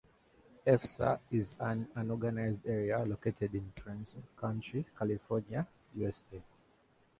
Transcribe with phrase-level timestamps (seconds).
[0.65, 6.41] Efsta is an unorganized area located in Fresno County, California, USA.